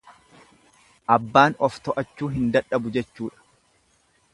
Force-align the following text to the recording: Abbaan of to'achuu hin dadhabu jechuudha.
Abbaan 1.17 1.57
of 1.69 1.77
to'achuu 1.85 2.33
hin 2.39 2.51
dadhabu 2.57 2.97
jechuudha. 2.97 3.47